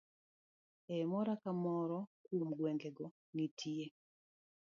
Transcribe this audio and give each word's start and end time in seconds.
E 0.95 0.97
moro 1.11 1.31
ka 1.41 1.51
moro 1.63 1.97
kuom 2.25 2.49
gwenge 2.59 2.89
go, 2.97 3.05
nitie 3.35 3.85